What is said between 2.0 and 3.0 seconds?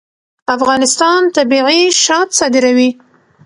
شات صادروي